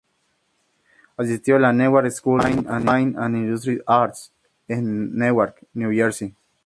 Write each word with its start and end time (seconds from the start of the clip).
Asistió 1.15 1.57
a 1.57 1.59
la 1.59 1.73
"Newark 1.73 2.09
School 2.11 2.39
of 2.39 2.45
Fine 2.47 3.13
and 3.19 3.37
Industrial 3.37 3.83
Arts" 3.85 4.31
en 4.67 5.15
Newark, 5.15 5.57
Nueva 5.75 5.93
Jersey. 5.93 6.33